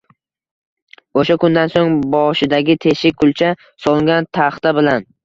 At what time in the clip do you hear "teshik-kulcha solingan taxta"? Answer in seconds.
2.87-4.73